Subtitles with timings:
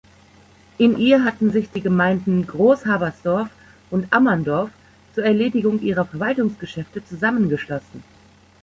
[0.79, 3.51] In ihr hatten sich die Gemeinden Großhabersdorf
[3.91, 4.71] und Ammerndorf
[5.13, 8.03] zur Erledigung ihrer Verwaltungsgeschäfte zusammengeschlossen.